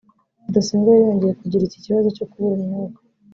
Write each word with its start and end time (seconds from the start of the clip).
Rudasingwa 0.45 0.89
yari 0.93 1.03
yongeye 1.07 1.33
kugira 1.41 1.63
iki 1.65 1.79
kibazo 1.85 2.07
cyo 2.17 2.25
kubura 2.31 2.59
umwuka 2.61 2.99